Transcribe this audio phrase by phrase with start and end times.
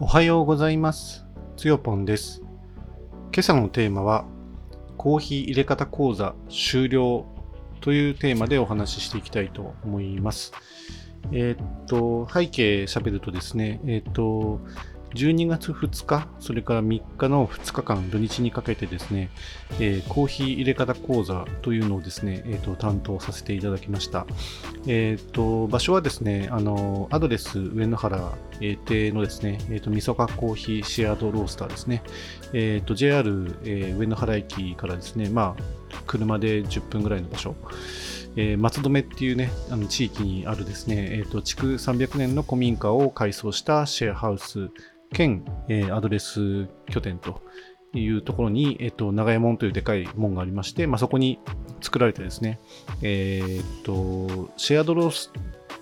[0.00, 1.26] おはようございます。
[1.56, 2.40] つよぽんです。
[3.32, 4.26] 今朝のテーマは、
[4.96, 7.26] コーヒー入れ方講座終了
[7.80, 10.52] というテーマでお話ししていきたいと思います。
[11.32, 14.60] えーっと、背景喋るとですね、えーっと、
[15.18, 19.30] 12月2日、それから3日の2日間、土日にかけてですね、
[19.80, 24.26] えーコーヒー入れ方講座というのをですね、えーっと、担当させていただきました。
[24.86, 32.02] えーっと、場所はですね、あの、アドレス上野原えー邸のですね、えーっと、みそかコーヒーシェアードロースターですね。
[32.52, 37.56] えーと、JR、えー上野原駅からですね、まあ、車で10分ぐらいの場所。
[38.36, 44.70] えー松留っていうね、あの地域にあるですね、えーっと、築300年の古民家を改装したシェアハウス
[45.12, 47.40] 兼、えーアドレス拠点と
[47.94, 51.38] いうところに、えっと、長屋門というでかい門がありまして、まあ、そこに
[51.80, 52.60] 作られてですね、
[53.02, 55.32] えーっと、シェアドロース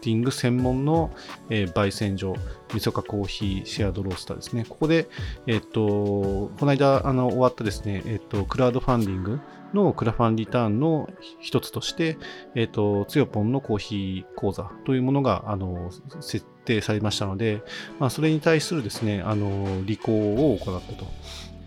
[0.01, 1.11] ティング専門の、
[1.51, 2.35] えー焙煎所、
[2.75, 4.65] みそかコーヒーシェアドロースターですね。
[4.69, 5.09] ここで、
[5.47, 9.41] えっと、この間、あの、終わったですね、えっと、クラウドファンディング
[9.75, 11.09] のクラファンリターンの
[11.41, 12.19] 一つとして、
[12.55, 17.63] えっと、つよぽんのコーヒー講座というものが、あの、設定されましたので、
[17.99, 21.07] まあ、それに対するですね、あの、履行を行ったと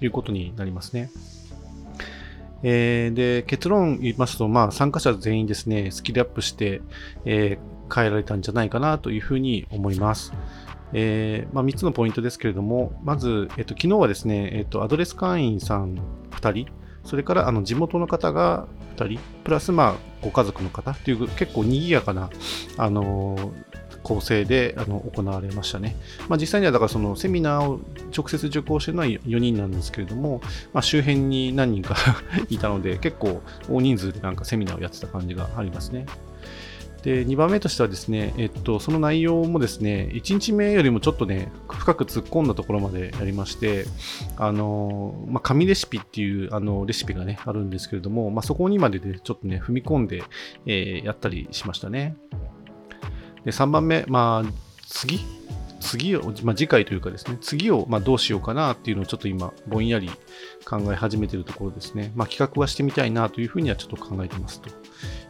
[0.02, 1.10] いうことになりますね。
[2.62, 6.82] えーで、結論言いますと、まあ、参加者全員ですね、スキルアップして、
[7.26, 10.32] えー変えられたんじゃないかなというふうに思います。
[10.94, 16.00] えーまあ、3つのポイントですけれども、まず、えっと、昨日はですね、えっと、アドレス会員さん
[16.32, 16.72] 2人、
[17.04, 22.30] それからあの地元の方が2人、プラス、まあ、ご家族の方という結構賑やかな、
[22.78, 23.69] あのー
[24.10, 25.96] 構成であの行われましたね。
[26.28, 27.80] まあ、実際にはだからそのセミナーを
[28.16, 30.42] 直接受講してるのは4人なんですけれども、
[30.74, 31.96] まあ、周辺に何人か
[32.50, 36.08] いたので結構大人数でなんかセミナーをやってた感じがありますね。
[37.04, 43.86] で2番目としてはですね、えっと、その内容もですね、1日目よりもちょっとね、深く突っ込んだところまでやりまして、
[44.36, 50.24] あの、まあ、紙レシピっていうあのレシピがね、あるんですけれども、まあ、そこにまででちょっとね、踏み込んで、
[50.66, 52.18] えーやったりしましたね。
[53.50, 54.52] で、3番目、まあ、
[54.88, 55.20] 次？
[55.80, 60.10] 次を、まあ、次回というかですね、次をまどうしようかなっていうのをちょっと今、ぼんやり
[60.66, 62.12] 考え始めているところですね。
[62.16, 64.70] まあ、企画はしてみたいなというふうにはちょっと考えてますと。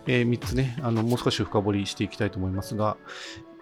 [0.08, 2.98] え3つね、あのもう少し深掘りしていきたいと思いますが、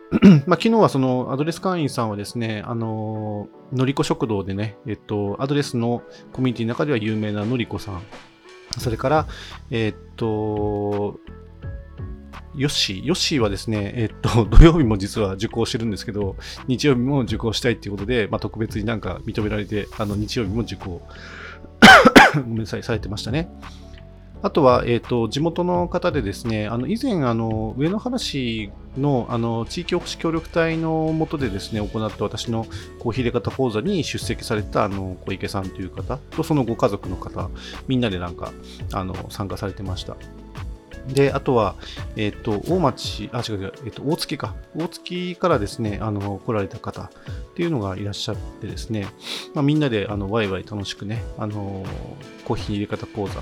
[0.48, 6.02] まあ、昨日はそのアドレス会員さんはですね、あののりこ食堂でね、えっと、アドレスの
[6.32, 8.02] コミュニティの中では有名なのりこさん、
[8.80, 9.28] それから、
[9.70, 11.20] えっと、
[12.58, 13.06] ヨッシー。
[13.06, 16.36] ヨッシーはですね、えっと、 土曜日も実は受講してるんですけど、
[16.68, 21.02] 日曜日も受講したいっていうことで、まあ、特別になんか認められて、あの、日曜日も受講、
[22.36, 23.50] ごめんなさい、されてましたね。
[24.44, 32.66] あとは、えっ、と、地元の方でですね、あの、以前、あの、上野原市の、あの、地域おこし協力隊の下でですね、行った私の
[33.00, 37.50] コーヒー入れ方講座に出席された、あの、小池さんという方と、そのご家族の方、
[37.88, 38.52] みんなでなんか、
[38.94, 40.16] あの、参加されてました。
[41.08, 41.76] で、あとは、
[42.16, 44.56] えっ、と、大町、あ、違う違う、えっ、と、大月か。
[44.76, 47.10] 大月からですね、あの、来られた方っ
[47.56, 49.08] ていうのがいらっしゃってですね、
[49.54, 51.86] まあ、みんなで、あの、ワイワイ楽しくね、あの、
[52.46, 53.42] コーヒー入れ方講座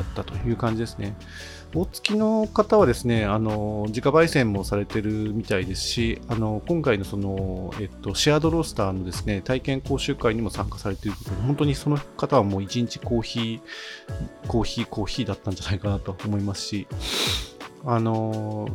[0.00, 1.16] やったという感じですね。
[1.74, 16.86] 大月の方はですね、あの、自家焙煎もされてるみたいですし、あの、今回のその、えっと、シェアドロースターのですね、体験講習会にも参加されているということで、本当にその方はもう一日コーヒー、コーヒー、コーヒーだったんじゃないかなと思いますし、
[17.84, 18.68] あの、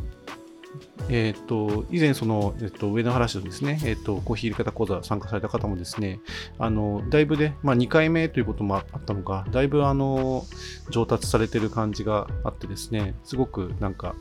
[1.08, 6.20] えっ、と、以前その、えっ、と、上野原市のですね、えっ、と、コーヒー入れ方講座参加された方もですね、
[6.58, 10.44] あの、だいぶね、まあ2回目ということもあったのか、だいぶあの、
[10.90, 14.14] 上達されてる感じがあってですね、すごくなんか、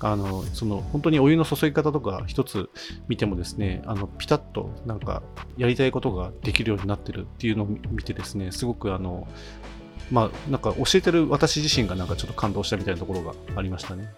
[0.00, 2.68] あの、その、本当にお湯の注ぎ方とか一つ
[3.08, 5.22] 見てもですね、あの、ピタッとなんか、
[5.56, 9.26] やりたいことができるようになってるっていうのを見てですね、すごくあの、
[10.10, 14.12] まあ、なんか教えてる私自身がなんかちょっと感動したみたいなところがありましたね。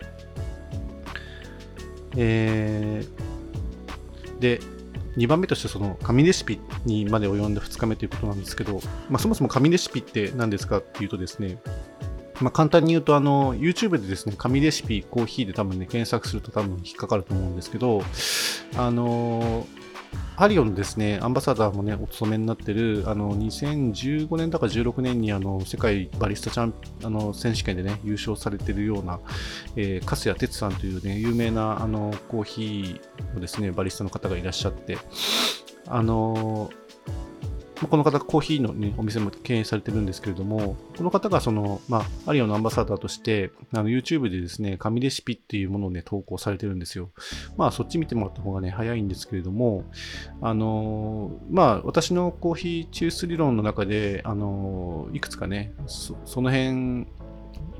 [2.17, 3.37] えー
[4.41, 4.61] で、
[5.17, 11.59] 2番目としてその紙レシピにまで及んだ2日目ということなんですけど、まあ、そもそも紙レシピって何ですかっていうとですね、
[12.41, 18.03] まあ、簡単に言うとあの YouTube でですね紙レシピコーヒーで多分ね検索すると多分引っかかると思うんですけど
[18.77, 19.67] あの
[20.37, 26.75] ハリオのですね、アンバサダーもね、お勤めになってる、あの、2015年だか16年に、あの、世界バリスタチャン
[27.05, 29.19] あの選手権でね、優勝されてるような、
[29.77, 34.99] えー、粕谷哲さんというね、有名な、あの、コーヒーのですね、バリスタの方がいらっしゃって、
[35.87, 36.71] あの、
[37.89, 47.11] この方、コーヒーの、ね、お店も経営されてるんですけれども、この方がその、まあ、アリオのアンバサダーとして、あの YouTube でですね、紙レシピっていうものをね、投稿されてるんですよ。
[47.59, 49.85] まあ、そっち見てもらった方がね、早いんですけれども、
[50.41, 57.07] あのまあ、私のコーヒー抽出理論の中で、あのいくつかね、そその辺、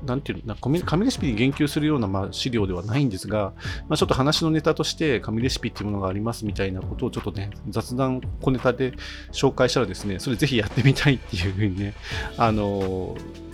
[0.05, 3.53] なんていうの、紙レシピに言及するような、まあ、資料ではないんですが、
[3.87, 8.93] まあ、ちょっと話のネタとして紙レシピっていうものがありますみたいなことをちょっとね、雑談小ネタで
[9.31, 11.93] 紹介したらですね、それぜひやってみたいっていうふうにね、
[12.37, 13.46] あのー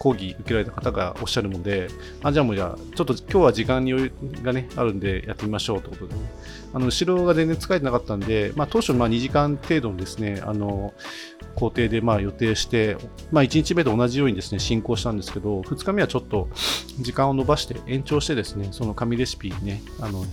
[0.00, 1.88] 講義受けられた方がおっしゃるので、
[2.22, 6.20] あじゃあもうじゃあ、ちょっと今日は時間に余裕がね、あるんでやってみましょうということで、ね、
[6.72, 10.94] あの、後ろが全然使えてなかったんで、まあ当初まあ2時間程度のですね、あの、
[11.54, 12.96] 工程でまあ予定して、
[13.30, 16.48] まあ1日目と同じようにですね、進行したんですけど、2日目はちょっと
[17.00, 20.24] 時間を延ばして延長してですね、その紙レシピね、あの、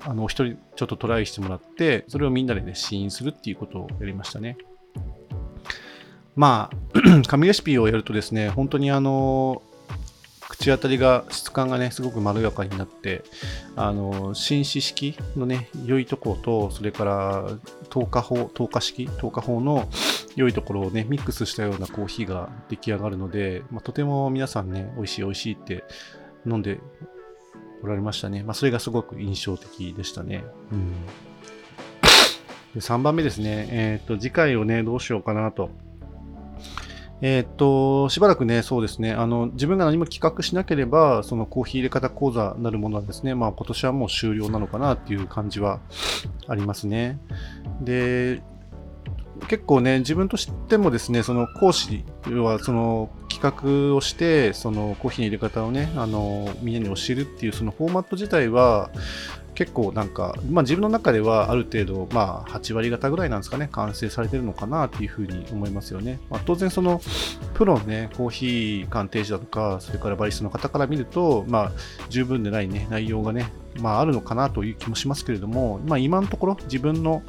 [0.00, 4.58] あの、一人ちょっとトライしてもらって、それをみんなでね、試飲するっていうことをやりましたね。
[6.38, 9.60] まあ、 紙レシピをやるとですね、本当にあの、
[10.48, 13.24] 口当たりが、質感がね、すごくまろやかになって、
[13.74, 17.48] あの、紳士式のね、良いところと、それから、
[17.90, 19.88] 透過法、透過式、透過法の
[20.36, 25.82] 良いところをね、ミックスしたようなコーヒーが出来上がるので、まあ、とても皆さんね、美味しい美味しいって
[26.46, 26.78] 飲んで
[27.82, 28.44] おられましたね。
[28.44, 30.44] まあ、それがすごく印象的でしたね。
[30.70, 30.92] うん。
[32.74, 35.87] で3番目ですね、えっ、ー、と、次回をね、どうしようかなと
[37.20, 45.80] えー、っと、しばらくね、そうですね、あの、自分が何も企画しなければ、そのコーヒー入れ方講座なるものはですね、まあ今年はもう終了なのかなっていう感じは
[46.46, 47.18] ありますね。
[47.80, 48.40] で、
[49.48, 58.90] 結構ね、自分としてもですね、その講師はその企画をして、そのコーヒーの入れ方をね、あの、みんなに教えるっていうそのフォーマット自体は、
[59.58, 66.20] 結構なんか、まあ、自分の中ではある程度、まあ、8割方ぐらいなんですかね、完成されてるのかなっていうふうに思いますよね。
[66.30, 67.00] まあ、当然、その、
[67.54, 71.72] プロのね、コーヒー鑑定士だとか、それからバリスの方から見ると、まあ、
[72.08, 77.22] 十分でないね、内容がね、まあ、あるのかなという気もしますけれども、まあ、今のところ自分の、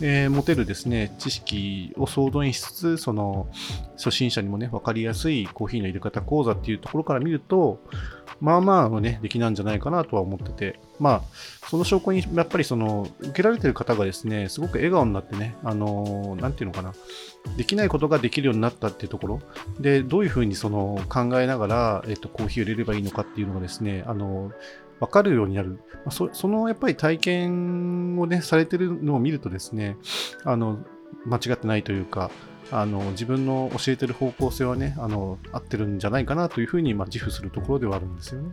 [0.00, 3.48] えー、持てるですね、知識を総動員しつつ、その、
[3.96, 7.80] 初心者にもね、分かりやすいコーヒーの入れ方講座っていうところから見ると、
[8.40, 11.22] まあまあのね、出来なんじゃないかなとは思ってて、まあ、
[11.68, 16.92] その証拠に、やっぱりその、受けられてる方がですね、すごく笑顔になってね、あの、なんていうのかな、
[17.56, 19.40] できないことができるようになったっていうところ、
[19.80, 24.52] で、どういうふうにその、考えながら、えっと、コーヒーを入れればいいのかっていうのがですね、あの、
[25.00, 25.78] 分かるようになる。
[26.10, 29.96] そそのやっぱり体験をね、されてるのを見るとですね、
[30.44, 30.84] あの、
[31.26, 32.30] 間違ってないというか、
[32.70, 38.52] あの自分の教えてる方向性はね、あの合ってるんじゃないかなというふうに、まあ、自負するところではあるんですよね。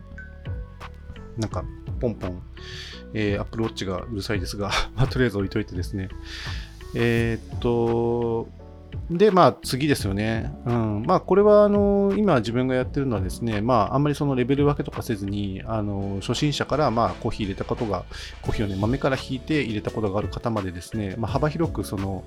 [1.38, 1.64] なんか、
[1.98, 2.42] ポンポン、
[3.14, 6.08] えー、Apple Watch がうるさいですが まあ、とりあえず置いといてですね。
[6.94, 8.48] えー、っと、
[9.10, 10.52] で、まあ次ですよね。
[10.66, 11.02] うん。
[11.06, 18.04] まあこれはあの、今自分がやってるのはですね、まああんまりそのレベル分けとかせずに、あの、初心者からまあコーヒー入れたことが、
[18.42, 22.24] コーヒーをね、豆から引いて入れたことがある方までですね、まあ幅広くその、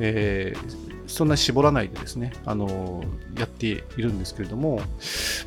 [0.00, 3.02] えー、そんなに絞らないでですね、あの、
[3.36, 4.80] やっているんですけれども、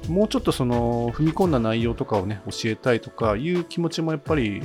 [0.07, 4.61] もうちょっとその、踏み込んだ内容とかをね、教えたいとかいう気持ちもやっぱり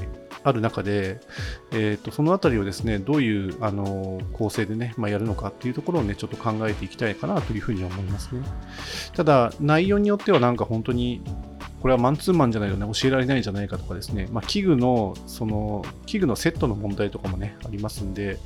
[0.46, 1.19] ある中で、
[1.72, 8.43] えーと、そのあたりをですねどういうあの構成でね、まあ、やるのかっていうところをねちょっと考えていきたいかなというふうに思いますね。
[9.14, 11.20] ただ内容によってはなんか本当に
[11.81, 18.38] これはマンツーマンじゃないとね、教えられないんじゃないかとかですね、まあ、器具の、その、器具のセットの問題とかもね、ありますんで、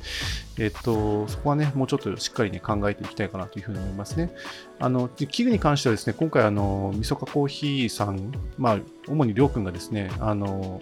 [0.59, 4.31] えっと、そこはね、もうちょっとしっかりね、考えていきたいかなというふうに思いますね。
[4.81, 10.79] あの、器具に関してはですね、今回、あの、みそかコーヒーさん、まあ、主にりょうくんがですね、あの、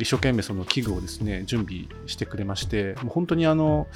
[0.00, 3.86] 一生懸命その器具をですね、準備してくれまして、もう本当にあの、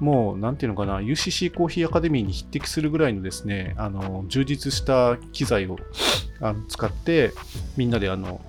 [0.00, 5.78] もう、なんていうのかな、UCC コーヒーアカデミーに匹敵するぐらいのですね、あの、充実した機材を
[6.40, 7.32] あの使って、
[7.78, 8.42] みんなであの、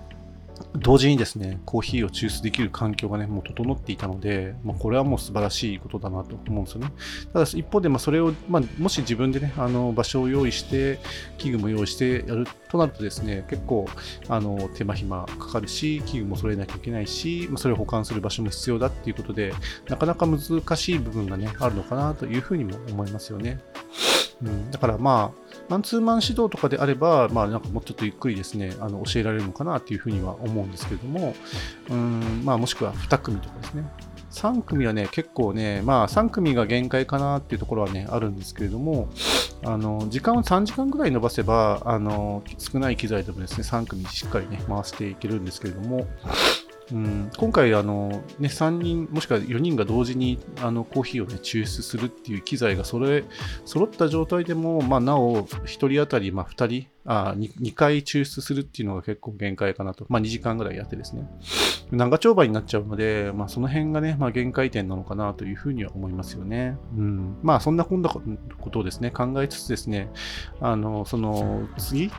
[0.77, 6.91] 同時にですね、コーヒーを抽出できる環境がね、もう整っていたので、まあ、これはもう素晴らしいことだなと思うんですよね。
[7.33, 10.99] ただ一方で、まあ、それを、まあ、もし自分でね、あの場所を用意して、
[11.37, 13.87] 器具も用意してやるとなるとですね、結構
[14.27, 19.53] あの手間暇かかるし、器具も揃えなきゃいけないし、まあ、それを保管する場所も必要だっていうことで、
[19.89, 20.39] なかなか難
[20.75, 23.59] しい部分がね、あるのかなというふうにも思いますよね。
[24.43, 31.35] うん、だからまあ、マンツーマン指導とかであれば、まあ、なんかもうちょっとゆっくりですね、あの教えられるのかなというふうには思うんですけれども、
[31.89, 33.83] うんまあ、もしくは2組とかですね。
[34.31, 39.07] 3組はね、結構ね、まあ3組が限界かなっていうところはね、あるんですけれども、
[39.63, 46.05] あの、時間を3時間ぐらい伸ばせば、あの、少ない機材でもですね、3組しっかりね、回していけるんですけれども、
[46.91, 53.23] うん、今回あの、ね、3人もしくは4人が同時にあのコーヒーを、ね、抽出するっていう機材がそれ
[53.65, 61.27] 揃った状態でも、まあ、なお1人当たりまあ2人あ 2, 2回抽出するっていうのが結構限界かなと、まあ、2時間ぐらいやってですね。
[61.91, 66.77] 長丁場になっちゃうので、まあ、その辺がね、まあ、限界点なのかなというふうには思いますよね。
[66.97, 68.21] うん、まあそんなこんなこ
[68.71, 69.11] とをですね。
[69.11, 70.09] 考えつつですね。
[70.59, 72.09] あのその次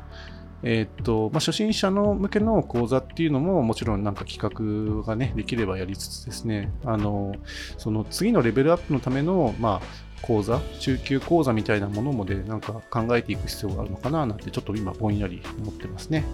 [0.69, 7.37] え、っと、まあ、初心者の向けの講座っていうのももちろんなんか企画がね、できればやりつつですね、あの、
[7.79, 16.25] その次のレベルアップのための、まあ、講座、中級講座みたいなものもで、なんか考えていく必要があるのかななんて、ちょっと今ぼんやり思ってますね。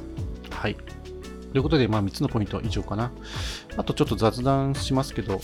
[0.49, 0.77] はい。
[1.52, 3.12] ということで、まあ、3つのポイントは以上かな。
[3.76, 5.40] あとちょっと雑談しますけど、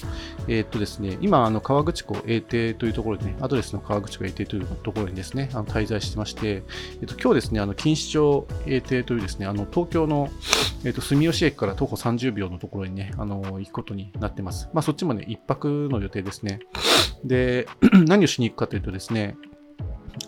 [0.48, 6.62] えー、っとですね、今、あの川口湖永定というところでね、アドレスの川口湖永定というところにですね、あの滞在してまして、
[7.00, 10.30] えっと、今日ですね、あの錦糸町永定というですね、あの東京の、
[10.84, 14.68] えっと、住吉駅から徒歩30秒のところにね、あの行くことになってます。
[14.72, 16.60] まあ、そっちもね、1泊の予定ですね。
[17.24, 17.66] で、
[18.06, 19.36] 何をしに行くかというとですね、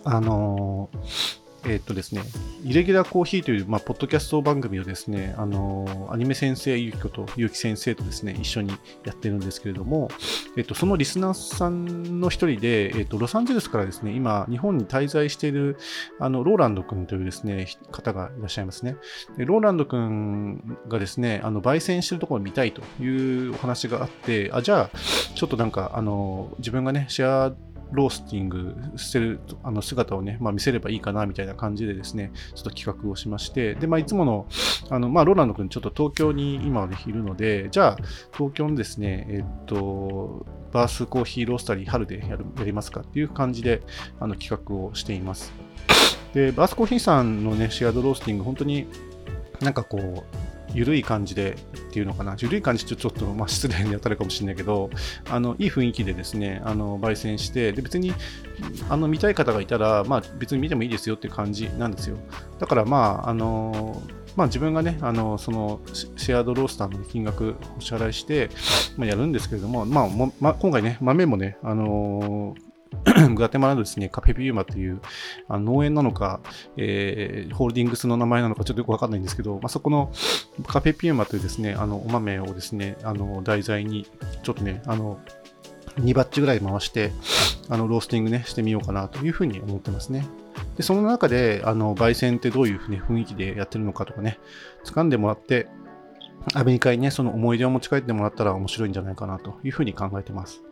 [0.03, 2.23] あのーえっ、とですね、
[2.63, 8.71] イレギュラーコーヒーという、まあ、ポッドキャスト番組をですね、あのアニメ先生ゆきことゆき先生とですね、一緒に
[9.05, 10.09] やってるんですけれども、
[10.57, 15.77] えっ、と、そのリスナーさんの一人で、えっ、と、ロサンゼルスからですね、今、日本に滞在している、
[16.19, 18.95] あの、ローランド君というですね、方がいらっしゃいますね。
[19.37, 24.97] でローランド君がですね、あの、焙煎してるところを見たいというお話があって、あ、じゃあ、
[25.35, 34.47] ちょっとなんか、あの、自分がね、シェアロースティングしてるあの姿をね、まあ、見せればいいかなみたいな感じでですね、ちょっと企画をしまして、で、まあ、いつもの、
[34.89, 37.97] あの、まあ、ローランド君ちょっと東京に今はね、いるので、じゃあ、
[38.35, 43.81] 東京のですね、えっと、バースコーヒーロースタリー春でやるやりますかっていう感じで、
[44.19, 45.53] あの、企画をしています。
[46.33, 48.87] で、バースコーヒーさんのね、シェアドロースティング、本当に
[49.61, 50.23] なんかこう、
[50.73, 54.89] 緩い感じでっていうのかな、緩い感じってちょっと、まあ、失礼に当たるかもしれないけど、
[55.29, 58.13] あのいい雰囲気でですね、あの焙煎して、で別に
[58.89, 62.17] あの見たい方がいたら、まあ、別に見てもいいですよっていう感じなんですよ。
[62.59, 64.01] だから、まあ、あの
[64.35, 68.49] まあ、自分がね、あのそのシェアードロースターの金額お支払いして、
[68.97, 72.70] まあ、やるんですけれども、まあもま、今回ね、豆もね、あのー
[73.35, 75.01] グアテマラのですね、カフェピューマという
[75.47, 76.41] あの農園なのか、
[76.77, 80.11] えー、ホールディングスの名前なのかちょっとよくわかんないんですけど、まあ、そこの
[80.67, 84.07] カフェピューマというですね、あのお豆をですね、あの題材に
[84.43, 85.19] ちょっとね、あの
[85.99, 87.11] 2バッチぐらい回して、
[87.69, 90.25] あのロースティングね、してみようかなというふうに思ってますね。
[90.77, 94.39] で、その中で、あの、焙煎ってどういうふうに雰囲気でやってるのかとかね、
[94.85, 95.67] 掴んでもらって、
[96.53, 100.63] アメリカにね、その思い出を持ち帰ってもらったら面白いんじゃないかなというふうに考えてます。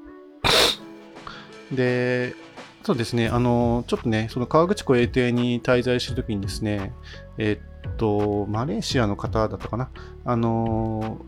[1.71, 2.35] で、
[2.83, 6.93] そうですね、あの、ちょっとね、その河口湖永定に滞在してるときにですね、
[7.37, 7.59] え
[7.89, 9.89] っと、マレーシアの方だったかな、
[10.25, 11.19] あの、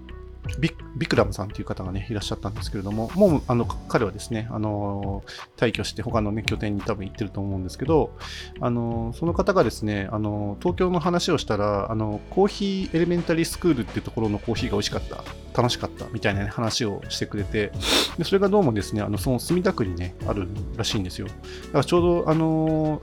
[0.59, 5.23] ビビクラムさんという方がね、いらっしゃったんですけれども、もう、あの、彼はですね、あの、
[5.55, 8.15] 退去して他のね、拠点に多分行ってると思うんですけど、
[8.59, 15.23] あの、その方がですね、あの、東京の話をしたら、あの、コーヒーエレメンタリースクールっていうところのコーヒーが美味しかった、
[15.59, 17.71] 楽しかったみたいな、ね、話をしてくれて、
[18.17, 21.27] でそれがどうもですね、あの、その墨田区にね、あるらしいんですよ。
[21.27, 21.37] だか
[21.79, 23.01] らちょうど、あの、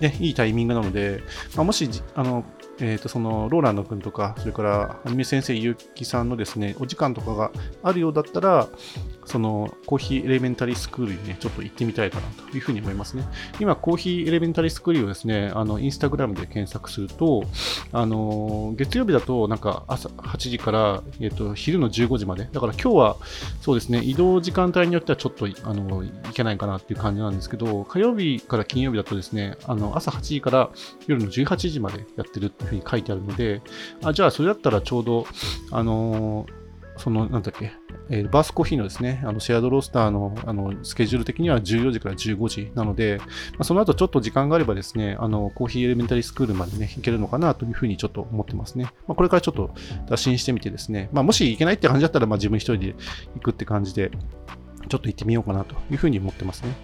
[0.00, 1.22] ね、いいタイミングなので、
[1.56, 2.44] まあ、もし、あの、
[2.80, 7.50] えー、とそのローランド君とか、それからアニメ先生ゆうきさんのですね、お時間とかが
[7.82, 8.68] あるようだったら、
[9.30, 13.22] そのコーヒーエレメンタリースクールにね、ちょっと行ってみたいかなというふうに思いますね。
[13.60, 17.44] 今、コーヒーエレメンタリースクールをですね、あの、インスタグラムで検索すると、
[17.92, 22.48] あの、月曜日だとなんか朝8時から、えっ、と、昼の15時まで。
[22.50, 23.16] だから今日は、
[23.60, 30.70] そうですね、移動時間帯によってはちょっと、あの、いけないかなっていう感じなんですけど、火曜日から金曜日だとですね、あの、朝8時から
[31.06, 33.62] 夜の18時までやってるっていうふうに書いてあるので、
[34.02, 35.26] あ、じゃあそれだったらちょうど、
[35.70, 36.46] あの
[37.00, 37.72] その、なんだっけ、
[38.10, 43.26] えー、バースコーヒーのですね、あのシェアドロースターのあのスケジュール的には14時から15時なので、ま
[43.60, 48.84] あ、その後ちょっと時間があればですね、あのコーヒーエレメンタリースクールまでね、行けるのかなというふうにちょっと思ってますね。
[49.06, 49.70] まあ、これからちょっと
[50.08, 52.94] 打診してみてですね、まあ、もし行けないって感じだったら、まあ、自分一人で
[53.34, 54.10] 行くって感じで、
[54.88, 56.74] ちょっと行ってみようかなというふうに思ってますね。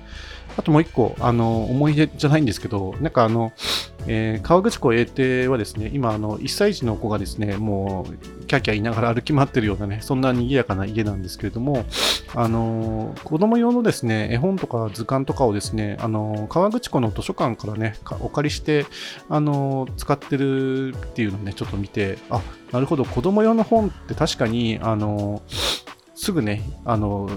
[0.56, 3.52] あともう一個、あの、思い出じゃないんですけど、なんかあの、
[4.06, 11.84] えー、川口湖永定はですね、今、あの、1歳児の子がですね、もう、キャキャ言いながら歩き回ってるようなね、そんな賑やかな家なんですけれども、
[12.34, 18.86] あの、子供用のですね、絵本とか図鑑とかをですね、あの、川口湖の図書館からね、お借りして、
[19.28, 22.40] あの、使ってるっていうのをね、ちょっと見て、あ、
[22.72, 25.42] なるほど、子供用の本って確かに、あの、
[26.18, 27.28] すぐね、あの、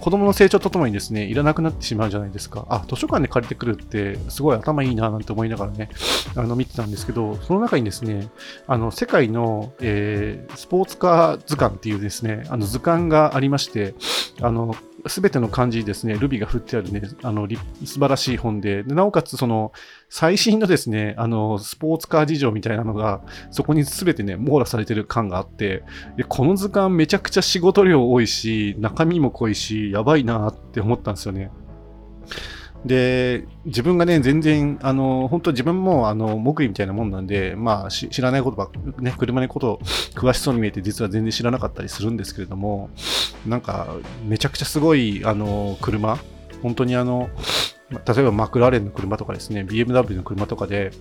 [0.00, 2.66] 子供の成長とともにですね、いらなくなってしまうじゃないですか。
[2.70, 5.90] あ、図書館で借りてくるって、すごい頭いいななんて思いながらね、
[6.34, 8.30] あの、見てたんですけど、その中にですね、
[8.66, 13.94] あの、世界の、えー、スポーツカー図鑑っていうですね、あの図鑑がありまして、
[14.40, 14.74] あの、
[15.08, 17.48] すべての漢字ですね、ルビが振ってあるね、あの、
[17.84, 19.72] 素晴らしい本で、でなおかつその、
[20.08, 25.84] 最新のですね、あの、スポーツカー事情みたいなのが、そこにすべてね、網羅されてる感があって、
[26.16, 31.50] で、この図鑑めちゃくちゃ仕事量多いし、中身も濃いし、やばいなって思ったんですよね。
[32.84, 38.70] で、自分がね、全然、あの、本当自分も、あの、目利みたいなもんなんで、まあ、知らないことば
[39.00, 39.80] ね、車のこと
[40.14, 42.90] 詳しそうに見えて、実は全然知らなかったりするんですけれども、
[43.46, 43.88] なんか、
[44.24, 46.18] めちゃくちゃすごい、あの、車、
[46.62, 47.30] 本当にあの、
[47.90, 50.92] 例えばマクラーレンの車とかですね、BMW の車とかで、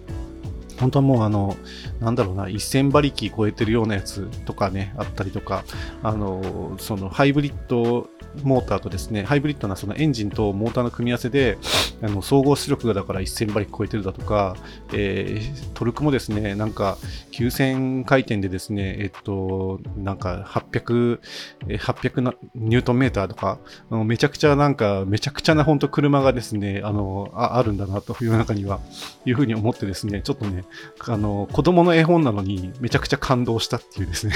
[0.79, 1.57] 本当はもうあの、
[1.99, 5.63] なんだろうな、1000馬力超えてるようなやつとかね、あったりとか、
[6.03, 8.07] あの、そのハイブリッド
[8.43, 11.57] モーターとですね、ハイブリッドなそのエンジンとモーターの組み合わせで、
[12.01, 14.55] あの総合出力がだから1000馬力超えてるだとか、
[14.93, 16.97] えー、トルクもですね、なんか
[17.31, 21.19] 9000回転でですね、えっと、なんか800、
[21.67, 28.79] 800ニュートンメーターとかあの、めちゃくちゃなんか、めちゃくちゃな本当車がですね、あの、ああるんだなという中には、
[29.25, 30.65] いうふうに思ってですね、ちょっとね、
[30.99, 34.33] あの、子供の絵本なのにめちゃくちゃ感動したっていうですね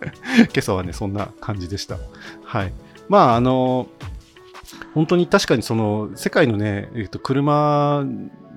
[0.36, 1.98] 今朝はね、そんな感じでした。
[2.44, 2.72] はい。
[3.08, 3.88] まあ、あの、
[4.94, 8.04] 本当に確かにその世界のね、えっと、車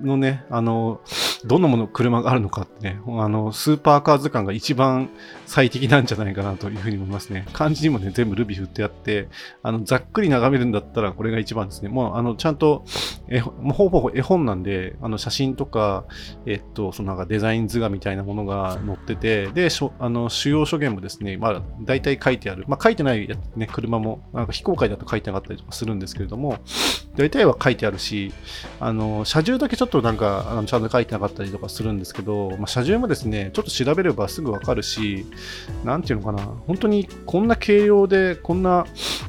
[0.02, 1.00] のね、あの、
[1.44, 5.10] どんなもの、車があるのかってね、あの、スーパーカー図鑑が一番
[5.46, 7.46] 最適なんじゃないかなというふうに思いますね。
[7.52, 9.28] 漢字にもね、全部ルビー振ってあって、
[9.62, 11.88] あの、ざっくり眺めるんだったらこれが一番ですね。
[11.88, 12.84] もう、あの、ちゃんと、
[13.28, 16.04] え、もうほぼほぼ絵本なんで、あの、写真とか、
[16.46, 22.64] えっと、そのなんかデザイン図画みたいなものが載ってて、で、しょあの、主要書言もですね、まあ、大体書いてある。
[22.68, 26.58] まあ、書いてないやね、車も、なんか非公開だと書いてなかったりとかするんですけれども、
[27.16, 28.32] 大体は書いてあるし、
[28.80, 35.26] あの、車重だけちょっとなんか、あのちゃんと書いてなかったったりとかするんですけど、まあ、車重もですね、ちょっと調べればすぐわかるし、
[35.84, 38.86] 何ていうのかな、本当にこんな軽量で、こんな、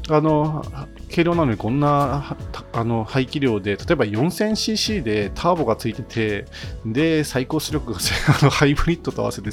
[0.10, 0.64] あの、
[1.10, 2.38] 軽量なのにこんな
[2.74, 6.46] あの排気量で、例えば 4000cc でターボがついてて、
[6.86, 8.00] で、最高出力が
[8.40, 9.52] あのハイブリッドと合わせて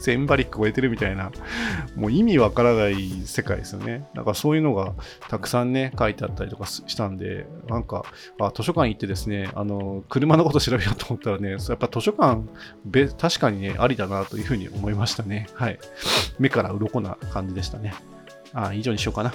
[0.00, 1.30] 1000馬力超えてるみたいな、
[1.96, 4.08] もう意味わからない世界ですよね。
[4.14, 4.94] だからそういうのが
[5.28, 8.04] たくさんね、書いてあったりとかしたんで、なんか、
[8.40, 12.42] あ図書館行ってですね、あの、車のこと調べようと思ったらね、やっぱ図書館、
[13.18, 15.46] 確かにね、ありだなというふうに思いましたね。
[15.54, 15.78] はい。
[16.38, 17.94] 目から鱗な感じでしたね。
[18.52, 19.32] あ以上にしようかな。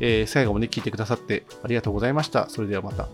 [0.00, 2.48] えー、最後まで聞いてくださってありがとうございました。
[2.48, 3.08] それではまた。